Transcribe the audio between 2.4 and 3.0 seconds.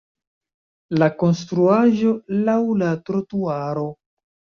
laŭ la